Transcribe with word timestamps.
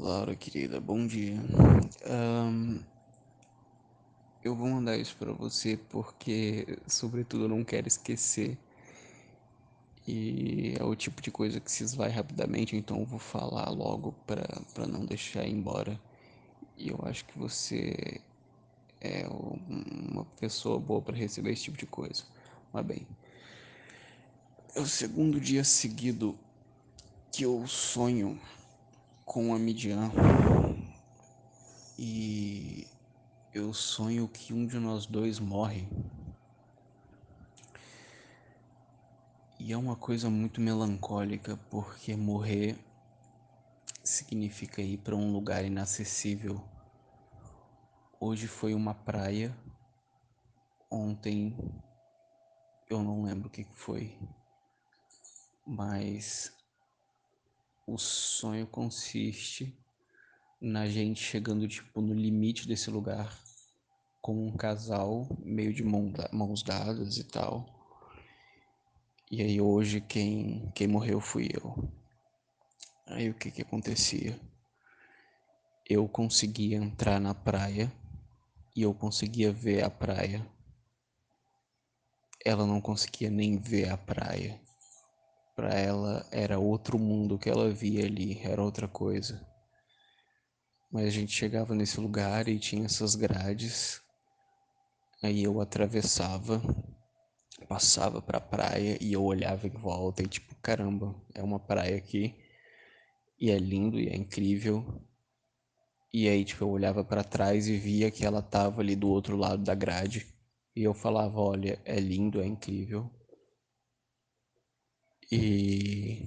Laura, 0.00 0.36
querida, 0.36 0.80
bom 0.80 1.08
dia. 1.08 1.34
Um, 2.08 2.80
eu 4.44 4.54
vou 4.54 4.68
mandar 4.68 4.96
isso 4.96 5.16
para 5.16 5.32
você 5.32 5.76
porque, 5.76 6.78
sobretudo, 6.86 7.44
eu 7.44 7.48
não 7.48 7.64
quero 7.64 7.88
esquecer. 7.88 8.56
E 10.06 10.76
é 10.78 10.84
o 10.84 10.94
tipo 10.94 11.20
de 11.20 11.32
coisa 11.32 11.58
que 11.58 11.68
se 11.68 11.82
esvai 11.82 12.10
rapidamente, 12.10 12.76
então 12.76 13.00
eu 13.00 13.06
vou 13.06 13.18
falar 13.18 13.68
logo 13.70 14.14
para 14.24 14.86
não 14.86 15.04
deixar 15.04 15.44
ir 15.44 15.52
embora. 15.52 16.00
E 16.76 16.90
eu 16.90 17.00
acho 17.02 17.24
que 17.24 17.36
você 17.36 18.20
é 19.00 19.26
uma 19.28 20.24
pessoa 20.38 20.78
boa 20.78 21.02
para 21.02 21.16
receber 21.16 21.50
esse 21.50 21.64
tipo 21.64 21.76
de 21.76 21.86
coisa. 21.86 22.22
Mas 22.72 22.86
bem, 22.86 23.04
é 24.76 24.80
o 24.80 24.86
segundo 24.86 25.40
dia 25.40 25.64
seguido 25.64 26.38
que 27.32 27.42
eu 27.42 27.66
sonho 27.66 28.38
com 29.28 29.54
a 29.54 29.58
Midian. 29.58 30.10
E 31.98 32.88
eu 33.52 33.74
sonho 33.74 34.26
que 34.26 34.54
um 34.54 34.66
de 34.66 34.78
nós 34.78 35.04
dois 35.04 35.38
morre. 35.38 35.86
E 39.60 39.70
é 39.70 39.76
uma 39.76 39.94
coisa 39.94 40.30
muito 40.30 40.62
melancólica, 40.62 41.58
porque 41.68 42.16
morrer 42.16 42.78
significa 44.02 44.80
ir 44.80 44.96
para 44.96 45.14
um 45.14 45.30
lugar 45.30 45.62
inacessível. 45.62 46.64
Hoje 48.18 48.46
foi 48.46 48.72
uma 48.72 48.94
praia. 48.94 49.54
Ontem 50.90 51.54
eu 52.88 53.02
não 53.02 53.24
lembro 53.24 53.48
o 53.48 53.50
que 53.50 53.66
foi. 53.74 54.18
Mas 55.66 56.57
o 57.88 57.96
sonho 57.96 58.66
consiste 58.66 59.74
na 60.60 60.86
gente 60.86 61.22
chegando 61.22 61.66
tipo 61.66 62.02
no 62.02 62.12
limite 62.12 62.68
desse 62.68 62.90
lugar 62.90 63.34
como 64.20 64.46
um 64.46 64.54
casal 64.54 65.26
meio 65.38 65.72
de 65.72 65.82
mãos 65.82 66.62
dadas 66.62 67.16
e 67.16 67.24
tal. 67.24 67.66
E 69.30 69.40
aí 69.40 69.58
hoje 69.58 70.02
quem 70.02 70.70
quem 70.74 70.86
morreu 70.86 71.18
fui 71.18 71.48
eu. 71.50 71.90
Aí 73.06 73.30
o 73.30 73.34
que 73.34 73.50
que 73.50 73.62
acontecia? 73.62 74.38
Eu 75.88 76.06
conseguia 76.06 76.76
entrar 76.76 77.18
na 77.18 77.34
praia 77.34 77.90
e 78.76 78.82
eu 78.82 78.92
conseguia 78.92 79.50
ver 79.50 79.82
a 79.82 79.88
praia. 79.88 80.46
Ela 82.44 82.66
não 82.66 82.82
conseguia 82.82 83.30
nem 83.30 83.56
ver 83.56 83.88
a 83.88 83.96
praia. 83.96 84.67
Para 85.58 85.74
ela 85.74 86.24
era 86.30 86.56
outro 86.56 86.96
mundo 87.00 87.36
que 87.36 87.50
ela 87.50 87.68
via 87.68 88.04
ali, 88.06 88.40
era 88.44 88.62
outra 88.62 88.86
coisa. 88.86 89.44
Mas 90.88 91.06
a 91.06 91.10
gente 91.10 91.32
chegava 91.32 91.74
nesse 91.74 91.98
lugar 91.98 92.46
e 92.46 92.60
tinha 92.60 92.84
essas 92.84 93.16
grades. 93.16 94.00
Aí 95.20 95.42
eu 95.42 95.60
atravessava, 95.60 96.62
passava 97.68 98.22
para 98.22 98.38
a 98.38 98.40
praia 98.40 98.98
e 99.00 99.12
eu 99.12 99.24
olhava 99.24 99.66
em 99.66 99.70
volta 99.70 100.22
e 100.22 100.28
tipo, 100.28 100.54
caramba, 100.62 101.12
é 101.34 101.42
uma 101.42 101.58
praia 101.58 101.96
aqui 101.96 102.36
e 103.36 103.50
é 103.50 103.58
lindo 103.58 103.98
e 103.98 104.06
é 104.08 104.14
incrível. 104.14 105.02
E 106.14 106.28
aí 106.28 106.44
tipo 106.44 106.62
eu 106.62 106.70
olhava 106.70 107.02
para 107.02 107.24
trás 107.24 107.66
e 107.66 107.76
via 107.76 108.12
que 108.12 108.24
ela 108.24 108.40
tava 108.42 108.80
ali 108.80 108.94
do 108.94 109.08
outro 109.08 109.36
lado 109.36 109.64
da 109.64 109.74
grade 109.74 110.24
e 110.76 110.84
eu 110.84 110.94
falava, 110.94 111.40
olha, 111.40 111.82
é 111.84 111.98
lindo, 111.98 112.40
é 112.40 112.46
incrível, 112.46 113.10
e 115.30 116.22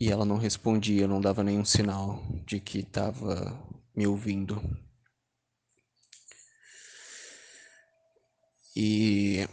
e 0.00 0.10
ela 0.10 0.24
não 0.24 0.36
respondia, 0.36 1.06
não 1.06 1.20
dava 1.20 1.42
nenhum 1.42 1.64
sinal 1.64 2.22
de 2.44 2.60
que 2.60 2.80
estava 2.80 3.58
me 3.94 4.06
ouvindo. 4.06 4.60
E 8.76 9.48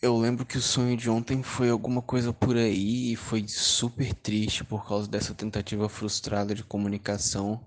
eu 0.00 0.18
lembro 0.18 0.46
que 0.46 0.56
o 0.56 0.62
sonho 0.62 0.96
de 0.96 1.10
ontem 1.10 1.42
foi 1.42 1.68
alguma 1.68 2.02
coisa 2.02 2.32
por 2.32 2.56
aí 2.56 3.12
e 3.12 3.16
foi 3.16 3.46
super 3.46 4.14
triste 4.14 4.64
por 4.64 4.86
causa 4.86 5.08
dessa 5.08 5.34
tentativa 5.34 5.88
frustrada 5.88 6.54
de 6.54 6.64
comunicação. 6.64 7.64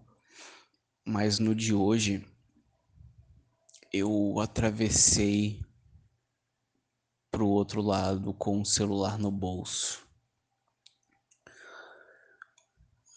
Mas 1.06 1.38
no 1.40 1.54
de 1.54 1.74
hoje 1.74 2.26
eu 3.94 4.40
atravessei 4.42 5.65
pro 7.35 7.50
outro 7.50 7.81
lado 7.81 8.34
com 8.34 8.62
o 8.62 8.66
celular 8.66 9.19
no 9.19 9.29
bolso. 9.29 10.07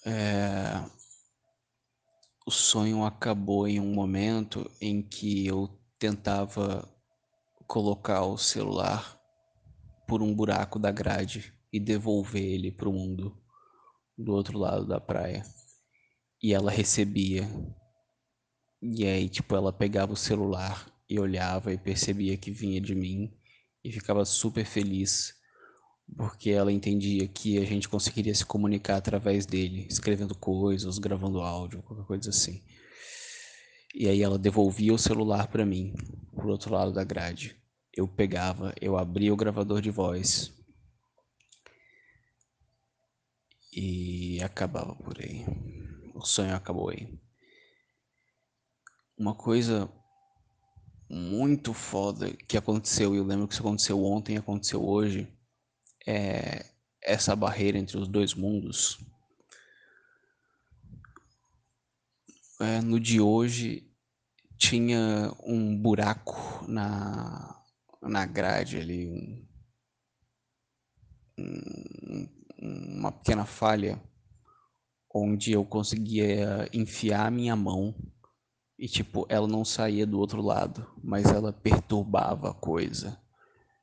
É... 0.05 0.85
O 2.45 2.51
sonho 2.51 3.05
acabou 3.05 3.69
em 3.69 3.79
um 3.79 3.95
momento 3.95 4.69
em 4.81 5.01
que 5.01 5.47
eu 5.47 5.71
tentava 6.01 6.93
colocar 7.65 8.25
o 8.25 8.37
celular 8.37 9.21
por 10.09 10.21
um 10.21 10.35
buraco 10.35 10.81
da 10.81 10.91
grade 10.91 11.55
e 11.73 11.79
devolver 11.79 12.43
ele 12.43 12.73
para 12.73 12.89
o 12.89 12.93
mundo 12.93 13.41
do 14.17 14.33
outro 14.33 14.59
lado 14.59 14.85
da 14.85 14.99
praia. 14.99 15.45
E 16.43 16.53
ela 16.53 16.73
recebia. 16.73 17.49
E 18.83 19.07
aí, 19.07 19.29
tipo, 19.29 19.55
ela 19.55 19.73
pegava 19.73 20.13
o 20.13 20.17
celular 20.17 20.93
e 21.09 21.21
olhava 21.21 21.73
e 21.73 21.79
percebia 21.79 22.37
que 22.37 22.51
vinha 22.51 22.81
de 22.81 22.97
mim 22.97 23.39
e 23.85 23.93
ficava 23.93 24.25
super 24.25 24.65
feliz 24.65 25.39
porque 26.17 26.51
ela 26.51 26.73
entendia 26.73 27.29
que 27.29 27.59
a 27.59 27.65
gente 27.65 27.89
conseguiria 27.89 28.35
se 28.35 28.45
comunicar 28.45 28.97
através 28.97 29.45
dele, 29.45 29.87
escrevendo 29.89 30.35
coisas, 30.35 30.99
gravando 30.99 31.41
áudio, 31.41 31.83
qualquer 31.83 32.07
coisa 32.07 32.31
assim. 32.31 32.63
E 33.95 34.09
aí 34.09 34.23
ela 34.23 34.39
devolvia 34.39 34.95
o 34.95 34.99
celular 34.99 35.49
para 35.49 35.67
mim, 35.67 35.95
pro 36.35 36.49
outro 36.49 36.73
lado 36.73 36.93
da 36.93 37.05
grade. 37.05 37.57
Eu 37.93 38.07
pegava, 38.07 38.75
eu 38.81 38.97
abria 38.97 39.33
o 39.33 39.37
gravador 39.37 39.81
de 39.81 39.91
voz 39.91 40.53
e 43.73 44.41
acabava 44.43 44.95
por 44.95 45.21
aí. 45.21 45.45
O 46.15 46.25
sonho 46.25 46.55
acabou 46.55 46.91
aí. 46.91 47.09
Uma 49.17 49.35
coisa 49.35 49.91
muito 51.09 51.73
foda 51.73 52.31
que 52.47 52.57
aconteceu, 52.57 53.15
e 53.15 53.19
eu 53.19 53.25
lembro 53.25 53.49
que 53.49 53.55
isso 53.55 53.63
aconteceu 53.63 54.03
ontem 54.05 54.35
e 54.35 54.39
aconteceu 54.39 54.85
hoje, 54.85 55.33
é 56.07 56.67
essa 57.03 57.35
barreira 57.35 57.79
entre 57.79 57.97
os 57.97 58.07
dois 58.07 58.35
mundos. 58.35 58.99
É, 62.61 62.81
no 62.81 62.99
de 62.99 63.21
hoje 63.21 63.89
tinha 64.59 65.33
um 65.45 65.77
buraco 65.81 66.65
na, 66.67 67.63
na 68.03 68.27
grade 68.27 68.79
ali, 68.79 69.09
um, 69.09 69.47
um, 71.39 72.29
uma 72.97 73.13
pequena 73.13 73.47
falha 73.47 74.03
onde 75.15 75.53
eu 75.53 75.65
conseguia 75.65 76.69
enfiar 76.73 77.31
minha 77.31 77.55
mão 77.55 77.95
e 78.79 78.87
tipo, 78.87 79.27
ela 79.29 79.49
não 79.49 79.65
saía 79.65 80.07
do 80.07 80.21
outro 80.21 80.41
lado, 80.41 80.89
mas 81.03 81.27
ela 81.27 81.53
perturbava 81.53 82.51
a 82.51 82.55
coisa, 82.55 83.21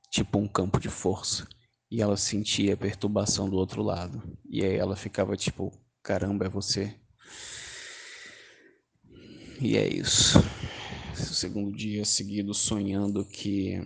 tipo 0.10 0.38
um 0.38 0.48
campo 0.48 0.80
de 0.80 0.88
força. 0.88 1.46
E 1.92 2.02
ela 2.02 2.16
sentia 2.16 2.74
a 2.74 2.78
perturbação 2.78 3.50
do 3.50 3.58
outro 3.58 3.84
lado. 3.84 4.24
E 4.50 4.64
aí 4.64 4.76
ela 4.76 4.96
ficava 4.96 5.36
tipo, 5.36 5.72
caramba, 6.02 6.46
é 6.46 6.50
você. 6.50 6.98
E 9.60 9.76
é 9.78 9.88
isso. 9.88 10.40
Esse 11.14 11.36
segundo 11.36 11.76
dia 11.76 12.06
seguido 12.06 12.54
sonhando 12.54 13.26
que 13.26 13.80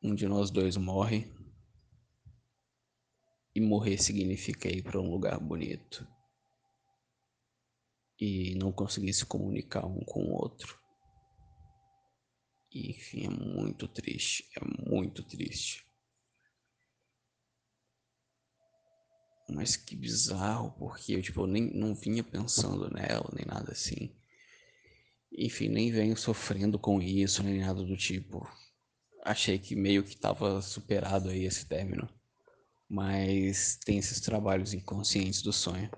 um 0.00 0.14
de 0.14 0.28
nós 0.28 0.50
dois 0.50 0.76
morre. 0.76 1.32
E 3.54 3.60
morrer 3.60 3.98
significa 3.98 4.68
ir 4.68 4.82
para 4.82 5.00
um 5.00 5.10
lugar 5.10 5.38
bonito 5.38 6.06
e 8.24 8.54
não 8.54 8.70
conseguir 8.70 9.12
se 9.12 9.26
comunicar 9.26 9.84
um 9.84 9.98
com 10.04 10.22
o 10.22 10.30
outro. 10.30 10.78
E, 12.70 12.92
enfim, 12.92 13.26
é 13.26 13.28
muito 13.28 13.88
triste, 13.88 14.48
é 14.56 14.88
muito 14.88 15.24
triste. 15.24 15.84
Mas 19.50 19.74
que 19.74 19.96
bizarro, 19.96 20.70
porque 20.78 21.16
eu, 21.16 21.20
tipo, 21.20 21.48
nem 21.48 21.74
não 21.74 21.96
vinha 21.96 22.22
pensando 22.22 22.88
nela, 22.94 23.28
nem 23.32 23.44
nada 23.44 23.72
assim. 23.72 24.14
Enfim, 25.36 25.68
nem 25.68 25.90
venho 25.90 26.16
sofrendo 26.16 26.78
com 26.78 27.02
isso, 27.02 27.42
nem 27.42 27.58
nada 27.58 27.82
do 27.82 27.96
tipo. 27.96 28.48
Achei 29.24 29.58
que 29.58 29.74
meio 29.74 30.04
que 30.04 30.16
tava 30.16 30.62
superado 30.62 31.28
aí 31.28 31.44
esse 31.44 31.66
término. 31.66 32.08
Mas 32.88 33.80
tem 33.84 33.98
esses 33.98 34.20
trabalhos 34.20 34.72
inconscientes 34.72 35.42
do 35.42 35.52
sonho. 35.52 35.90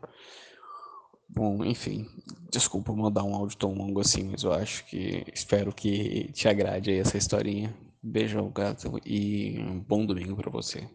Bom, 1.29 1.65
enfim, 1.65 2.07
desculpa 2.51 2.93
mandar 2.93 3.25
um 3.25 3.35
áudio 3.35 3.57
tão 3.59 3.75
longo 3.75 4.01
assim, 4.01 4.25
mas 4.25 4.43
eu 4.43 4.53
acho 4.53 4.85
que 4.87 5.25
espero 5.35 5.73
que 5.73 6.31
te 6.33 6.49
agrade 6.49 6.91
aí 6.91 6.99
essa 6.99 7.17
historinha. 7.19 7.75
Beijão, 8.03 8.51
gato, 8.51 9.01
e 9.05 9.59
um 9.59 9.81
bom 9.81 10.05
domingo 10.05 10.37
para 10.37 10.51
você. 10.51 10.87